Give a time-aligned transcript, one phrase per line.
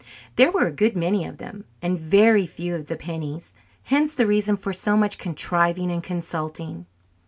[0.35, 3.53] There were a good many of them, and very few of the pennies;
[3.83, 6.87] hence the reason for so much contriving and consulting.